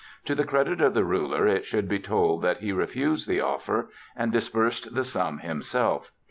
[0.25, 3.91] To the credit of the ruler it should be told that he refused the offer
[4.15, 6.11] and disbursed the sum himself.